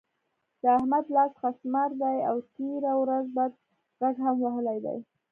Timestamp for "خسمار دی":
1.41-2.15